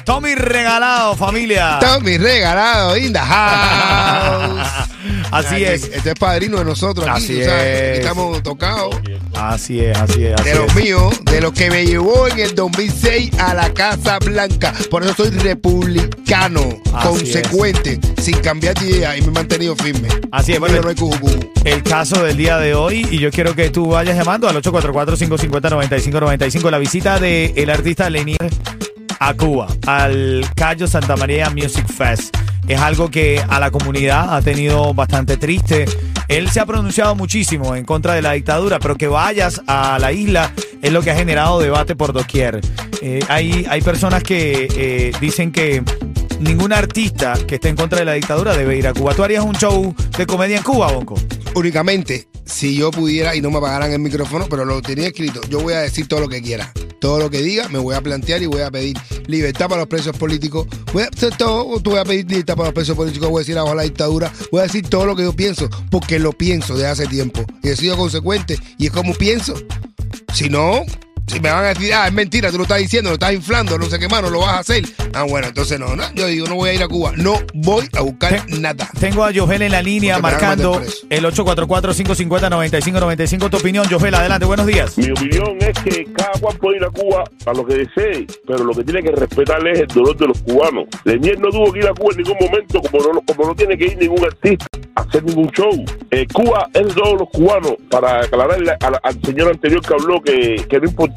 Tommy 0.07 0.33
regalado, 0.35 1.15
familia. 1.17 1.79
Tommy 1.81 2.17
regalado, 2.17 2.95
in 2.95 3.11
the 3.11 3.19
house. 3.29 4.87
Así 5.31 5.55
O 5.55 5.57
sea, 5.57 5.73
es. 5.73 5.83
Este 5.83 6.11
es 6.11 6.15
padrino 6.17 6.59
de 6.59 6.63
nosotros 6.63 7.05
aquí, 7.05 7.25
Así 7.25 7.41
es. 7.41 7.49
Aquí 7.49 7.99
Estamos 7.99 8.41
tocados. 8.41 8.95
Así 9.35 9.81
es, 9.81 9.97
así 9.97 10.23
es. 10.23 10.39
Así 10.39 10.49
De 10.49 10.55
los 10.55 10.73
míos, 10.75 11.13
de 11.25 11.41
los 11.41 11.51
que 11.51 11.69
me 11.69 11.85
llevó 11.85 12.29
en 12.29 12.39
el 12.39 12.55
2006 12.55 13.31
a 13.37 13.53
la 13.53 13.73
Casa 13.73 14.17
Blanca. 14.19 14.73
Por 14.89 15.03
eso 15.03 15.13
soy 15.13 15.31
republicano, 15.31 16.61
Así 16.93 17.05
consecuente, 17.05 17.99
sin 18.17 18.37
cambiar 18.37 18.75
de 18.75 18.89
idea 18.89 19.17
y 19.17 19.21
me 19.23 19.27
he 19.27 19.31
mantenido 19.31 19.75
firme. 19.75 20.07
Así 20.31 20.53
es, 20.53 20.59
bueno. 20.61 20.81
no 20.81 20.87
hay 20.87 20.95
el 21.65 21.83
caso 21.83 22.23
del 22.23 22.37
día 22.37 22.57
de 22.59 22.75
hoy 22.75 23.05
y 23.11 23.19
yo 23.19 23.29
quiero 23.29 23.55
que 23.55 23.71
tú 23.71 23.89
vayas 23.89 24.15
llamando 24.15 24.47
al 24.47 24.55
844-550-9595 24.63 26.71
la 26.71 26.77
visita 26.77 27.19
del 27.19 27.51
el 27.57 27.69
artista 27.69 28.09
Lenier 28.09 28.37
a 29.19 29.33
Cuba, 29.33 29.67
al 29.85 30.45
Cayo 30.55 30.87
Santa 30.87 31.15
María 31.15 31.49
Music 31.49 31.87
Fest. 31.87 32.35
Es 32.67 32.79
algo 32.79 33.09
que 33.09 33.41
a 33.47 33.59
la 33.59 33.71
comunidad 33.71 34.35
ha 34.35 34.41
tenido 34.41 34.93
bastante 34.93 35.37
triste. 35.37 35.85
Él 36.27 36.49
se 36.49 36.59
ha 36.59 36.65
pronunciado 36.65 37.15
muchísimo 37.15 37.75
en 37.75 37.85
contra 37.85 38.13
de 38.13 38.21
la 38.21 38.33
dictadura, 38.33 38.79
pero 38.79 38.95
que 38.95 39.07
vayas 39.07 39.61
a 39.67 39.97
la 39.99 40.11
isla 40.11 40.51
es 40.81 40.91
lo 40.91 41.01
que 41.01 41.11
ha 41.11 41.15
generado 41.15 41.59
debate 41.59 41.95
por 41.95 42.13
doquier. 42.13 42.59
Eh, 43.01 43.19
hay, 43.29 43.65
hay 43.69 43.81
personas 43.81 44.23
que 44.23 44.67
eh, 44.75 45.11
dicen 45.21 45.51
que 45.51 45.83
ningún 46.39 46.73
artista 46.73 47.35
que 47.47 47.55
esté 47.55 47.69
en 47.69 47.75
contra 47.75 47.99
de 47.99 48.05
la 48.05 48.13
dictadura 48.13 48.55
debe 48.55 48.77
ir 48.77 48.87
a 48.87 48.93
Cuba. 48.93 49.13
¿Tú 49.13 49.23
harías 49.23 49.43
un 49.43 49.55
show 49.55 49.95
de 50.17 50.25
comedia 50.25 50.57
en 50.57 50.63
Cuba, 50.63 50.91
Bonco? 50.91 51.15
Únicamente, 51.55 52.27
si 52.47 52.75
yo 52.75 52.91
pudiera 52.91 53.35
y 53.35 53.41
no 53.41 53.51
me 53.51 53.57
apagaran 53.57 53.91
el 53.91 53.99
micrófono, 53.99 54.47
pero 54.49 54.65
lo 54.65 54.81
tenía 54.81 55.07
escrito, 55.07 55.41
yo 55.49 55.59
voy 55.59 55.73
a 55.73 55.81
decir 55.81 56.07
todo 56.07 56.21
lo 56.21 56.29
que 56.29 56.41
quiera. 56.41 56.71
Todo 56.99 57.19
lo 57.19 57.29
que 57.29 57.43
diga, 57.43 57.69
me 57.69 57.77
voy 57.77 57.93
a 57.93 58.01
plantear 58.01 58.41
y 58.41 58.47
voy 58.47 58.61
a 58.61 58.71
pedir 58.71 58.97
libertad 59.27 59.67
para 59.67 59.81
los 59.81 59.87
presos 59.87 60.17
políticos. 60.17 60.65
Voy 60.93 61.03
a 61.03 61.07
hacer 61.07 61.37
todo, 61.37 61.79
tú 61.79 61.91
voy 61.91 61.99
a 61.99 62.05
pedir 62.05 62.27
libertad 62.27 62.55
para 62.55 62.69
los 62.69 62.73
presos 62.73 62.95
políticos, 62.95 63.29
voy 63.29 63.39
a 63.39 63.41
decir 63.41 63.57
abajo 63.57 63.75
la 63.75 63.83
dictadura, 63.83 64.33
voy 64.51 64.61
a 64.61 64.63
decir 64.63 64.87
todo 64.89 65.05
lo 65.05 65.15
que 65.15 65.23
yo 65.23 65.33
pienso, 65.33 65.69
porque 65.91 66.17
lo 66.17 66.31
pienso 66.31 66.75
de 66.75 66.87
hace 66.87 67.05
tiempo. 67.05 67.45
Y 67.61 67.69
he 67.69 67.75
sido 67.75 67.97
consecuente, 67.97 68.57
y 68.79 68.87
es 68.87 68.91
como 68.91 69.13
pienso. 69.13 69.53
Si 70.33 70.49
no, 70.49 70.81
si 71.27 71.39
me 71.41 71.49
van 71.51 71.65
a 71.65 71.67
decir, 71.69 71.91
ah, 71.93 72.07
es 72.07 72.13
mentira, 72.13 72.49
tú 72.51 72.57
lo 72.57 72.63
estás 72.63 72.77
diciendo, 72.79 73.09
lo 73.09 73.15
estás 73.15 73.33
inflando, 73.33 73.77
no 73.77 73.85
sé 73.85 73.99
qué 73.99 74.07
más, 74.07 74.21
no 74.21 74.29
lo 74.29 74.39
vas 74.39 74.49
a 74.55 74.59
hacer. 74.59 74.83
Ah, 75.13 75.23
bueno, 75.23 75.47
entonces 75.47 75.77
no, 75.79 75.93
no, 75.95 76.03
yo 76.13 76.27
digo, 76.27 76.47
no 76.47 76.55
voy 76.55 76.69
a 76.69 76.73
ir 76.73 76.81
a 76.83 76.87
Cuba, 76.87 77.11
no 77.17 77.33
voy 77.53 77.87
a 77.93 78.01
buscar 78.01 78.45
nada. 78.47 78.89
Tengo 78.99 79.23
a 79.25 79.31
Yogel 79.31 79.61
en 79.63 79.71
la 79.73 79.81
línea 79.81 80.15
Porque 80.19 80.31
marcando 80.31 80.81
el 81.09 81.25
844-550-9595. 81.25 83.49
Tu 83.49 83.57
opinión, 83.57 83.87
Yogel, 83.89 84.15
adelante, 84.15 84.45
buenos 84.45 84.65
días. 84.65 84.97
Mi 84.97 85.11
opinión 85.11 85.57
es 85.59 85.77
que 85.79 86.05
cada 86.13 86.31
cual 86.39 86.57
puede 86.57 86.77
ir 86.77 86.83
a 86.85 86.89
Cuba 86.89 87.23
a 87.45 87.53
lo 87.53 87.65
que 87.65 87.73
desee, 87.75 88.25
pero 88.45 88.63
lo 88.63 88.73
que 88.73 88.83
tiene 88.83 89.01
que 89.03 89.11
respetarle 89.11 89.71
es 89.73 89.79
el 89.81 89.87
dolor 89.87 90.15
de 90.17 90.27
los 90.27 90.41
cubanos. 90.43 90.85
Lenier 91.03 91.39
no 91.39 91.49
tuvo 91.49 91.73
que 91.73 91.79
ir 91.79 91.87
a 91.87 91.93
Cuba 91.93 92.11
en 92.15 92.23
ningún 92.23 92.37
momento, 92.39 92.81
como 92.81 92.99
no, 93.13 93.21
como 93.21 93.47
no 93.49 93.55
tiene 93.55 93.77
que 93.77 93.85
ir 93.85 93.97
ningún 93.97 94.23
artista 94.23 94.65
a 94.95 95.01
hacer 95.01 95.23
ningún 95.23 95.49
show. 95.51 95.71
Eh, 96.11 96.25
Cuba 96.31 96.69
es 96.73 96.87
de 96.87 96.93
todos 96.93 97.19
los 97.19 97.29
cubanos, 97.31 97.73
para 97.89 98.21
aclararle 98.21 98.71
al, 98.79 98.97
al 99.03 99.21
señor 99.23 99.49
anterior 99.51 99.81
que 99.81 99.93
habló 99.93 100.21
que, 100.21 100.65
que 100.69 100.79
no 100.79 100.85
importaba 100.87 101.16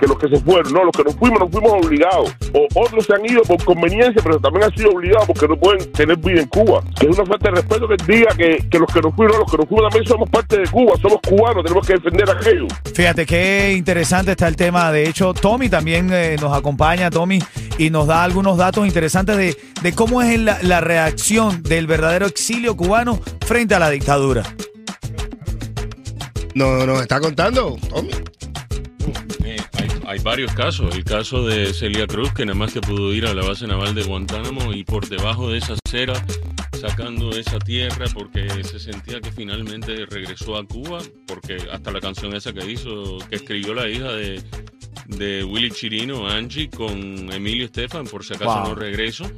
que 0.00 0.06
los 0.06 0.18
que 0.18 0.28
se 0.28 0.40
fueron, 0.40 0.72
no, 0.72 0.84
los 0.84 0.92
que 0.96 1.04
nos 1.04 1.16
fuimos, 1.16 1.40
nos 1.40 1.50
fuimos 1.50 1.72
obligados. 1.72 2.34
O 2.52 2.66
otros 2.80 3.04
se 3.04 3.14
han 3.14 3.24
ido 3.24 3.42
por 3.42 3.62
conveniencia, 3.64 4.20
pero 4.22 4.38
también 4.38 4.64
han 4.64 4.74
sido 4.76 4.90
obligados 4.90 5.26
porque 5.26 5.48
no 5.48 5.56
pueden 5.56 5.92
tener 5.92 6.16
vida 6.18 6.40
en 6.40 6.48
Cuba. 6.48 6.82
Que 6.98 7.06
es 7.08 7.18
una 7.18 7.26
falta 7.26 7.50
de 7.50 7.56
respeto 7.56 7.88
que 7.88 8.12
diga 8.12 8.30
que, 8.36 8.68
que 8.70 8.78
los 8.78 8.92
que 8.92 9.00
nos 9.00 9.14
fuimos, 9.14 9.34
no, 9.34 9.40
los 9.40 9.50
que 9.50 9.56
nos 9.58 9.68
fuimos 9.68 9.90
también 9.90 10.06
somos 10.06 10.30
parte 10.30 10.58
de 10.58 10.66
Cuba, 10.68 10.92
somos 11.00 11.18
cubanos, 11.26 11.64
tenemos 11.64 11.86
que 11.86 11.94
defender 11.94 12.30
aquello. 12.30 12.66
Fíjate 12.94 13.26
qué 13.26 13.74
interesante 13.76 14.32
está 14.32 14.48
el 14.48 14.56
tema. 14.56 14.92
De 14.92 15.08
hecho, 15.08 15.34
Tommy 15.34 15.68
también 15.68 16.10
eh, 16.12 16.36
nos 16.40 16.56
acompaña, 16.56 17.10
Tommy, 17.10 17.38
y 17.78 17.90
nos 17.90 18.06
da 18.06 18.24
algunos 18.24 18.56
datos 18.56 18.86
interesantes 18.86 19.36
de, 19.36 19.56
de 19.82 19.92
cómo 19.92 20.22
es 20.22 20.38
la, 20.38 20.58
la 20.62 20.80
reacción 20.80 21.62
del 21.62 21.86
verdadero 21.86 22.26
exilio 22.26 22.76
cubano 22.76 23.18
frente 23.46 23.74
a 23.74 23.78
la 23.78 23.90
dictadura. 23.90 24.42
No, 26.54 26.84
nos 26.86 27.02
está 27.02 27.20
contando, 27.20 27.76
Tommy. 27.88 28.10
Hay, 30.08 30.20
varios 30.20 30.52
casos. 30.54 30.94
El 30.96 31.04
caso 31.04 31.46
de 31.46 31.74
Celia 31.74 32.06
Cruz, 32.06 32.32
que 32.32 32.46
nada 32.46 32.58
más 32.58 32.72
que 32.72 32.80
pudo 32.80 33.12
ir 33.12 33.26
a 33.26 33.34
la 33.34 33.46
base 33.46 33.66
naval 33.66 33.94
de 33.94 34.04
Guantánamo 34.04 34.72
y 34.72 34.82
por 34.82 35.06
debajo 35.06 35.50
de 35.50 35.58
esa 35.58 35.74
acera, 35.84 36.14
sacando 36.72 37.30
esa 37.32 37.58
tierra 37.58 38.06
porque 38.14 38.48
se 38.64 38.78
sentía 38.78 39.20
que 39.20 39.30
finalmente 39.30 40.06
regresó 40.06 40.56
a 40.56 40.64
Cuba, 40.64 41.00
porque 41.26 41.58
hasta 41.70 41.90
la 41.90 42.00
canción 42.00 42.34
esa 42.34 42.54
que 42.54 42.70
hizo, 42.70 43.18
que 43.28 43.36
escribió 43.36 43.74
la 43.74 43.86
hija 43.86 44.10
de, 44.12 44.42
de 45.08 45.44
Willy 45.44 45.70
Chirino, 45.72 46.26
Angie, 46.26 46.70
con 46.70 47.30
Emilio 47.30 47.66
Estefan, 47.66 48.06
por 48.06 48.24
si 48.24 48.32
acaso 48.32 48.60
Wow. 48.60 48.68
no 48.70 48.74
regreso. 48.76 49.30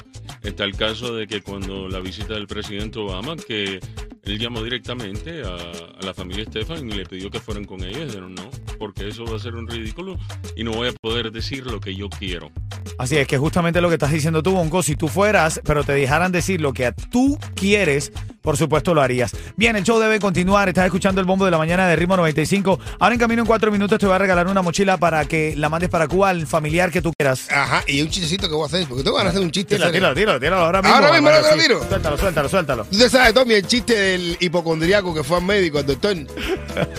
Está 0.43 0.65
el 0.65 0.77
caso 0.77 1.17
de 1.17 1.27
que 1.27 1.43
cuando 1.43 1.89
la 1.89 1.99
visita 1.99 2.35
del 2.35 2.47
presidente 2.47 3.01
Obama, 3.01 3.35
que 3.35 3.81
él 4.23 4.39
llamó 4.39 4.63
directamente 4.63 5.43
a, 5.43 5.57
a 5.57 6.07
la 6.07 6.15
familia 6.15 6.45
Estefan 6.45 6.89
y 6.89 6.93
le 6.93 7.07
pidió 7.07 7.29
que 7.29 7.41
fueran 7.41 7.65
con 7.65 7.83
ella. 7.83 8.03
Y 8.03 8.05
dijeron 8.05 8.35
no, 8.35 8.49
porque 8.81 9.07
eso 9.07 9.27
va 9.27 9.37
a 9.37 9.39
ser 9.39 9.55
un 9.55 9.69
ridículo 9.69 10.17
y 10.57 10.65
no 10.65 10.73
voy 10.73 10.89
a 10.89 10.93
poder 10.93 11.31
decir 11.31 11.67
lo 11.67 11.79
que 11.81 11.95
yo 11.95 12.09
quiero. 12.09 12.51
Así 12.99 13.19
es 13.19 13.29
que 13.29 13.37
justamente 13.37 13.81
lo 13.83 13.89
que 13.89 13.95
estás 13.95 14.11
diciendo 14.11 14.43
tú, 14.43 14.53
Bonco, 14.53 14.83
si 14.83 14.97
tú 14.97 15.07
fueras, 15.07 15.61
pero 15.65 15.85
te 15.85 15.93
dejaran 15.93 16.33
decir 16.33 16.63
lo 16.63 16.73
que 16.73 16.91
tú 17.13 17.39
quieres, 17.55 18.11
por 18.43 18.57
supuesto 18.57 18.95
lo 18.95 19.03
harías. 19.03 19.33
Bien, 19.57 19.77
el 19.77 19.85
show 19.85 19.99
debe 19.99 20.19
continuar. 20.19 20.69
Estás 20.69 20.87
escuchando 20.87 21.21
el 21.21 21.27
bombo 21.27 21.45
de 21.45 21.51
la 21.51 21.59
mañana 21.59 21.87
de 21.89 21.97
Ritmo 21.97 22.17
95. 22.17 22.79
Ahora 22.99 23.15
en 23.15 23.21
camino 23.21 23.43
en 23.43 23.47
cuatro 23.47 23.71
minutos 23.71 23.99
te 23.99 24.07
voy 24.07 24.15
a 24.15 24.19
regalar 24.19 24.47
una 24.47 24.63
mochila 24.63 24.97
para 24.97 25.25
que 25.27 25.55
la 25.57 25.69
mandes 25.69 25.91
para 25.91 26.09
Cuba 26.09 26.31
al 26.31 26.47
familiar 26.47 26.91
que 26.91 27.03
tú 27.03 27.13
quieras. 27.17 27.49
Ajá, 27.51 27.85
y 27.87 28.01
un 28.01 28.09
chistecito 28.09 28.49
que 28.49 28.55
voy 28.55 28.65
a 28.65 28.67
hacer, 28.67 28.87
porque 28.89 29.05
te 29.05 29.11
van 29.11 29.27
a 29.27 29.31
hacer 29.31 29.43
un 29.43 29.51
chiste. 29.51 29.77
Tíralo, 29.77 29.93
tíralo, 29.93 30.15
tíralo, 30.15 30.41
tíralo 30.41 30.63
ahora 30.65 30.83
mismo. 30.83 30.97
Ahora 30.97 31.13
mismo 31.13 31.31
lo 31.31 31.63
tiro. 31.63 31.89
Suéltalo, 31.89 32.17
suéltalo, 32.17 32.49
suéltalo. 32.49 32.85
Tú 32.85 33.09
sabes, 33.09 33.35
Tommy, 33.35 33.55
el 33.55 33.67
chiste 33.67 33.95
del 33.95 34.37
hipocondriaco 34.41 35.15
que 35.15 35.23
fue 35.23 35.39
al 35.39 35.45
médico, 35.45 35.79
al 35.79 35.87
doctor. 35.87 36.17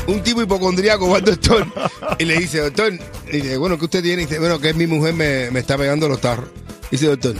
Un 0.07 0.24
tipo 0.24 0.41
hipocondriaco 0.41 1.10
va 1.10 1.17
al 1.17 1.25
doctor 1.25 1.65
y 2.19 2.25
le 2.25 2.38
dice, 2.38 2.60
doctor, 2.60 2.93
y 3.27 3.38
dice, 3.38 3.57
bueno, 3.57 3.77
¿qué 3.77 3.86
usted 3.86 4.03
tiene? 4.03 4.24
Y 4.24 4.25
dice, 4.25 4.39
bueno, 4.39 4.60
que 4.60 4.74
mi 4.74 4.88
mujer 4.88 5.13
me, 5.13 5.50
me 5.51 5.60
está 5.60 5.77
pegando 5.77 6.07
los 6.07 6.21
tarros. 6.21 6.50
Dice, 6.89 7.07
doctor, 7.07 7.36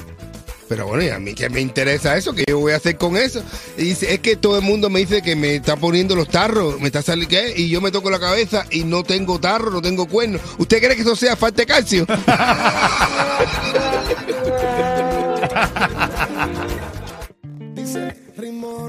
pero 0.72 0.88
bueno, 0.88 1.04
¿y 1.04 1.10
a 1.10 1.20
mí 1.20 1.34
qué 1.34 1.50
me 1.50 1.60
interesa 1.60 2.16
eso? 2.16 2.34
¿Qué 2.34 2.46
yo 2.48 2.58
voy 2.58 2.72
a 2.72 2.78
hacer 2.78 2.96
con 2.96 3.18
eso? 3.18 3.44
Y 3.78 3.84
dice, 3.84 4.14
es 4.14 4.22
que 4.22 4.38
todo 4.38 4.58
el 4.58 4.64
mundo 4.64 4.90
me 4.90 5.02
dice 5.02 5.22
que 5.22 5.36
me 5.36 5.56
está 5.56 5.76
poniendo 5.76 6.16
los 6.16 6.30
tarros, 6.30 6.80
me 6.80 6.86
está 6.86 7.02
saliendo, 7.02 7.30
¿qué? 7.30 7.54
Y 7.58 7.68
yo 7.68 7.82
me 7.82 7.92
toco 7.92 8.10
la 8.10 8.22
cabeza 8.22 8.66
y 8.72 8.86
no 8.86 9.04
tengo 9.04 9.38
tarro, 9.38 9.70
no 9.70 9.82
tengo 9.82 10.06
cuernos. 10.06 10.40
¿Usted 10.60 10.82
cree 10.82 10.96
que 10.96 11.02
eso 11.02 11.18
sea 11.18 11.36
falta 11.36 11.64
de 11.64 11.66
calcio? 11.66 12.08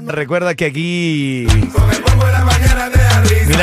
Recuerda 0.05 0.55
que 0.55 0.65
aquí. 0.65 1.47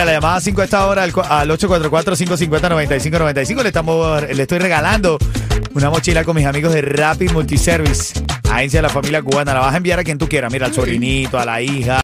Mira, 0.01 0.13
la 0.13 0.19
llamada 0.19 0.41
5 0.41 0.63
a 0.63 0.65
esta 0.65 0.87
hora 0.87 1.03
al, 1.03 1.13
al 1.29 1.51
844-550-9595. 1.51 3.63
Le, 3.63 3.69
estamos, 3.69 4.23
le 4.23 4.43
estoy 4.43 4.59
regalando 4.59 5.19
una 5.75 5.91
mochila 5.91 6.25
con 6.25 6.37
mis 6.37 6.47
amigos 6.47 6.73
de 6.73 6.81
Rapid 6.81 7.33
Multiservice. 7.33 8.25
Agencia 8.51 8.79
de 8.79 8.85
la 8.85 8.89
familia 8.89 9.21
cubana. 9.21 9.53
La 9.53 9.61
vas 9.61 9.75
a 9.75 9.77
enviar 9.77 9.99
a 9.99 10.05
quien 10.05 10.17
tú 10.17 10.27
quieras. 10.27 10.51
Mira, 10.51 10.69
al 10.69 10.73
sobrinito, 10.73 11.39
a 11.39 11.45
la 11.45 11.61
hija, 11.61 12.01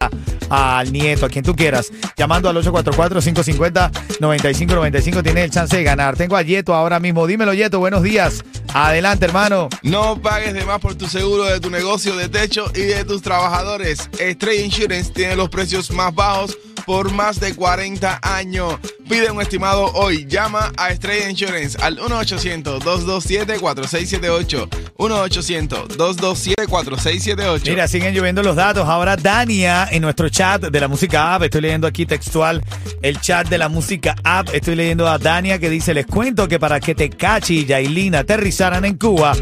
al 0.47 0.93
nieto, 0.93 1.25
a 1.25 1.29
quien 1.29 1.43
tú 1.43 1.55
quieras. 1.55 1.91
Llamando 2.15 2.49
al 2.49 2.57
844-550-9595. 2.57 5.23
Tienes 5.23 5.45
el 5.45 5.49
chance 5.49 5.75
de 5.75 5.83
ganar. 5.83 6.15
Tengo 6.15 6.37
a 6.37 6.43
Yeto 6.43 6.75
ahora 6.75 6.99
mismo. 6.99 7.25
Dímelo, 7.25 7.55
Yeto. 7.55 7.79
Buenos 7.79 8.03
días. 8.03 8.43
Adelante, 8.75 9.25
hermano. 9.25 9.69
No 9.81 10.21
pagues 10.21 10.53
de 10.53 10.63
más 10.65 10.79
por 10.79 10.93
tu 10.93 11.07
seguro 11.07 11.45
de 11.45 11.59
tu 11.59 11.71
negocio 11.71 12.15
de 12.15 12.29
techo 12.29 12.71
y 12.75 12.81
de 12.81 13.03
tus 13.05 13.23
trabajadores. 13.23 14.07
Stray 14.19 14.59
Insurance 14.59 15.11
tiene 15.13 15.35
los 15.35 15.49
precios 15.49 15.89
más 15.89 16.13
bajos 16.13 16.55
por 16.87 17.11
más 17.11 17.39
de 17.41 17.53
40 17.53 18.21
años. 18.23 18.79
Pide 19.09 19.29
un 19.29 19.41
estimado 19.41 19.91
hoy. 19.93 20.25
Llama 20.25 20.71
a 20.77 20.95
Stray 20.95 21.29
Insurance 21.29 21.77
al 21.81 21.99
1-800-227-4678. 21.99 24.69
1-800-227-4678. 24.97 27.69
Mira, 27.69 27.89
siguen 27.89 28.15
lloviendo 28.15 28.41
los 28.41 28.55
datos. 28.55 28.87
Ahora 28.87 29.17
Dania 29.17 29.89
en 29.91 30.01
nuestro 30.01 30.29
chat 30.29 30.63
de 30.63 30.79
la 30.79 30.87
música 30.87 31.35
app. 31.35 31.43
Estoy 31.43 31.59
leyendo 31.59 31.87
aquí 31.87 32.05
textual 32.05 32.63
el 33.01 33.19
chat 33.19 33.49
de 33.49 33.57
la 33.57 33.67
música 33.67 34.15
app. 34.23 34.47
Estoy 34.53 34.75
leyendo 34.75 35.09
a 35.09 35.17
Dania 35.17 35.59
que 35.59 35.69
dice, 35.69 35.93
les 35.93 36.05
cuento 36.05 36.47
que 36.47 36.57
para 36.57 36.79
que 36.79 36.95
te 36.95 37.09
cachi 37.09 37.59
y 37.59 37.65
Yailin 37.65 38.15
aterrizaran 38.15 38.85
en 38.85 38.97
Cuba, 38.97 39.33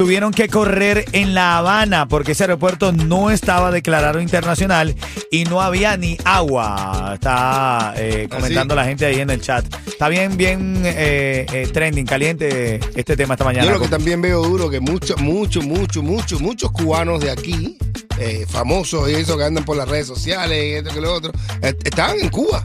tuvieron 0.00 0.32
que 0.32 0.48
correr 0.48 1.04
en 1.12 1.34
La 1.34 1.58
Habana 1.58 2.08
porque 2.08 2.32
ese 2.32 2.44
aeropuerto 2.44 2.90
no 2.90 3.30
estaba 3.30 3.70
declarado 3.70 4.18
internacional 4.18 4.96
y 5.30 5.44
no 5.44 5.60
había 5.60 5.98
ni 5.98 6.16
agua. 6.24 7.10
Está 7.12 7.92
eh, 7.98 8.26
comentando 8.30 8.74
la 8.74 8.86
gente 8.86 9.04
ahí 9.04 9.20
en 9.20 9.28
el 9.28 9.42
chat. 9.42 9.62
Está 9.86 10.08
bien, 10.08 10.38
bien 10.38 10.80
eh, 10.86 11.44
eh, 11.52 11.68
trending, 11.70 12.06
caliente 12.06 12.80
este 12.94 13.14
tema 13.14 13.34
esta 13.34 13.44
mañana. 13.44 13.66
Yo 13.66 13.72
lo 13.72 13.80
que 13.80 13.88
también 13.88 14.22
veo 14.22 14.42
duro 14.42 14.70
que 14.70 14.80
muchos, 14.80 15.20
muchos, 15.20 15.66
muchos, 15.66 16.02
muchos, 16.02 16.40
muchos 16.40 16.72
cubanos 16.72 17.20
de 17.20 17.30
aquí, 17.30 17.76
famosos 18.48 19.10
y 19.10 19.16
eso 19.16 19.36
que 19.36 19.44
andan 19.44 19.66
por 19.66 19.76
las 19.76 19.86
redes 19.86 20.06
sociales 20.06 20.64
y 20.64 20.76
esto 20.76 20.94
que 20.94 21.00
lo 21.02 21.12
otro, 21.12 21.30
estaban 21.60 22.18
en 22.20 22.30
Cuba. 22.30 22.64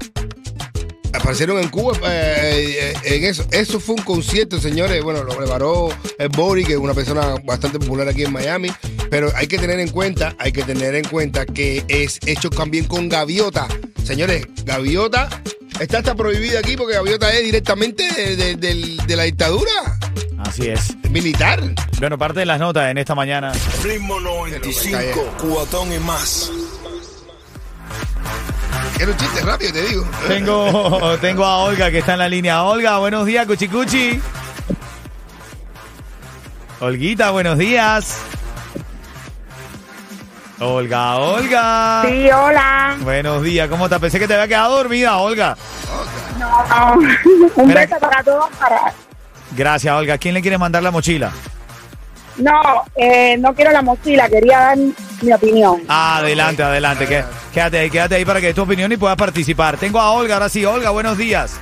Aparecieron 1.16 1.60
en 1.62 1.70
Cuba 1.70 1.98
eh, 2.04 2.94
eh, 3.04 3.16
en 3.16 3.24
eso. 3.26 3.46
Eso 3.52 3.80
fue 3.80 3.96
un 3.96 4.02
concierto, 4.04 4.60
señores. 4.60 5.02
Bueno, 5.04 5.24
lo 5.24 5.36
preparó 5.36 5.90
el 6.18 6.30
Bori, 6.30 6.64
que 6.64 6.74
es 6.74 6.80
una 6.80 6.94
persona 6.94 7.36
bastante 7.44 7.80
popular 7.80 8.08
aquí 8.08 8.24
en 8.24 8.34
Miami. 8.34 8.70
Pero 9.10 9.32
hay 9.36 9.48
que 9.48 9.58
tener 9.58 9.80
en 9.80 9.90
cuenta, 9.90 10.36
hay 10.40 10.52
que 10.52 10.64
tener 10.64 10.96
en 10.96 11.06
cuenta 11.06 11.46
que 11.46 11.84
es 11.88 12.20
hecho 12.26 12.50
también 12.50 12.86
con 12.86 13.08
gaviota. 13.10 13.68
Señores, 14.04 14.46
gaviota 14.66 15.30
está 15.80 16.00
hasta 16.00 16.16
prohibida 16.16 16.60
aquí 16.60 16.76
porque 16.78 16.94
gaviota 16.96 17.32
es 17.34 17.44
directamente 17.44 18.12
de, 18.14 18.36
de- 18.36 18.56
del- 18.56 18.98
de 18.98 19.16
la 19.16 19.24
dictadura 19.24 19.72
Así 20.40 20.68
es. 20.68 20.96
militar. 21.10 21.62
Bueno, 22.00 22.18
parte 22.18 22.42
de 22.42 22.46
las 22.46 22.60
notas 22.60 22.90
en 22.92 22.98
esta 22.98 23.16
mañana. 23.16 23.52
Ritmo 23.84 24.20
95, 24.20 25.36
cubatón 25.40 25.92
y 25.94 26.00
más. 26.00 26.52
Era 29.00 29.12
un 29.12 29.18
chiste 29.18 29.42
rápido, 29.42 29.74
te 29.74 29.82
digo. 29.84 30.06
Tengo, 30.28 31.18
tengo 31.22 31.46
a 31.46 31.58
Olga 31.64 31.92
que 31.92 32.00
está 32.00 32.14
en 32.14 32.20
la 32.20 32.30
línea. 32.30 32.64
Olga, 32.64 32.98
buenos 33.00 33.26
días, 33.26 33.46
Cuchicuchi. 33.46 34.22
Olguita, 36.80 37.32
buenos 37.32 37.58
días. 37.58 38.20
Olga, 40.60 41.16
Olga. 41.18 42.04
Sí, 42.08 42.30
hola. 42.32 42.96
Buenos 43.02 43.44
días, 43.44 43.68
¿cómo 43.70 43.90
te 43.90 44.00
Pensé 44.00 44.20
que 44.20 44.28
te 44.28 44.34
había 44.36 44.48
quedado 44.48 44.78
dormida, 44.78 45.18
Olga. 45.18 45.58
No, 46.40 46.66
no. 46.68 46.94
Un 47.56 47.68
Mira- 47.68 47.82
beso 47.82 47.98
para 48.00 48.24
todos. 48.24 48.46
Para... 48.58 48.94
Gracias, 49.52 49.94
Olga. 49.94 50.18
¿Quién 50.18 50.34
le 50.34 50.42
quiere 50.42 50.58
mandar 50.58 50.82
la 50.84 50.92
mochila? 50.92 51.32
No, 52.38 52.84
eh, 52.96 53.38
no 53.40 53.54
quiero 53.54 53.72
la 53.72 53.82
mochila, 53.82 54.28
quería 54.30 54.60
dar 54.60 54.78
mi 54.78 55.32
opinión. 55.34 55.82
Adelante, 55.88 56.64
adelante. 56.64 57.08
que- 57.08 57.24
Quédate 57.56 57.80
ahí, 57.80 57.90
quédate 57.90 58.16
ahí 58.16 58.26
para 58.26 58.42
que 58.42 58.48
dé 58.48 58.54
tu 58.54 58.64
opinión 58.64 58.92
y 58.92 58.98
puedas 58.98 59.16
participar. 59.16 59.78
Tengo 59.78 59.98
a 59.98 60.12
Olga, 60.12 60.34
ahora 60.34 60.50
sí. 60.50 60.66
Olga, 60.66 60.90
buenos 60.90 61.18
días. 61.18 61.58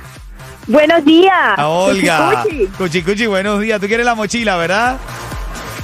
Buenos 0.66 1.04
días. 1.04 1.56
A 1.56 1.68
Olga. 1.68 2.42
Cuchicuchi. 2.42 2.66
Cuchicuchi, 2.76 3.26
buenos 3.26 3.60
días. 3.60 3.80
Tú 3.80 3.86
quieres 3.86 4.04
la 4.04 4.16
mochila, 4.16 4.56
¿verdad? 4.56 4.96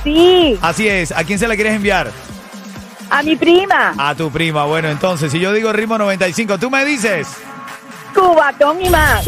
Sí, 0.03 0.59
Así 0.63 0.89
es. 0.89 1.13
¿A 1.13 1.23
quién 1.23 1.39
se 1.39 1.47
la 1.47 1.55
quieres 1.55 1.75
enviar? 1.75 2.11
a 3.09 3.23
mi 3.23 3.37
prima. 3.37 3.95
A 3.97 4.13
tu 4.17 4.33
prima. 4.33 4.65
Bueno, 4.65 4.89
entonces, 4.89 5.31
si 5.31 5.39
yo 5.39 5.53
digo 5.53 5.73
ritmo 5.73 5.97
95, 5.97 6.59
tú 6.59 6.71
me 6.71 6.85
dices. 6.85 7.29
Cubatón 8.13 8.85
y 8.85 8.91
más. 8.91 9.25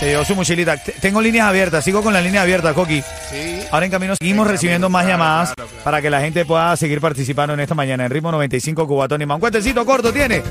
Se 0.00 0.06
llevó 0.06 0.24
su 0.24 0.34
mochilita. 0.34 0.78
Tengo 0.78 1.20
líneas 1.20 1.46
abiertas. 1.46 1.84
Sigo 1.84 2.02
con 2.02 2.14
la 2.14 2.22
línea 2.22 2.40
abierta, 2.40 2.72
Coqui. 2.72 3.02
Sí. 3.30 3.60
Ahora 3.70 3.84
en 3.84 3.92
camino 3.92 4.14
seguimos 4.18 4.46
recibiendo 4.46 4.88
más 4.88 5.06
llamadas 5.06 5.52
para 5.84 6.00
que 6.00 6.08
la 6.08 6.22
gente 6.22 6.46
pueda 6.46 6.74
seguir 6.78 7.02
participando 7.02 7.52
en 7.52 7.60
esta 7.60 7.74
mañana 7.74 8.06
en 8.06 8.10
ritmo 8.10 8.32
95 8.32 8.86
Cubatón 8.86 9.20
y 9.20 9.26
más. 9.26 9.34
Un 9.34 9.40
cuentecito 9.40 9.84
corto 9.84 10.10
tiene. 10.10 10.42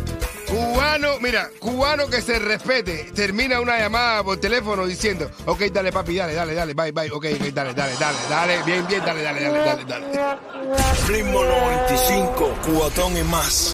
Cubano, 0.46 1.20
mira, 1.20 1.50
cubano 1.60 2.08
que 2.08 2.22
se 2.22 2.40
respete, 2.40 3.12
termina 3.14 3.60
una 3.60 3.78
llamada 3.78 4.24
por 4.24 4.40
teléfono 4.40 4.88
diciendo, 4.88 5.30
ok, 5.46 5.62
dale 5.72 5.92
papi, 5.92 6.16
dale, 6.16 6.34
dale, 6.34 6.56
dale, 6.56 6.74
bye, 6.74 6.92
bye, 6.92 7.12
ok, 7.12 7.26
ok, 7.36 7.46
dale, 7.54 7.74
dale, 7.76 7.94
dale, 8.00 8.18
dale, 8.28 8.64
bien, 8.64 8.88
bien, 8.88 9.02
dale, 9.06 9.22
dale, 9.22 9.42
dale, 9.44 9.60
dale, 9.60 9.86
dale. 9.86 10.40
Ritmo 11.08 11.44
95, 11.44 12.58
cubatón 12.66 13.18
y 13.18 13.24
más. 13.24 13.68